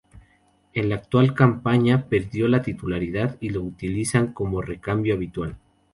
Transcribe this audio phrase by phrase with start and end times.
[0.73, 5.57] En la actual campaña perdió la titularidad y lo utilizan como recambio habitual.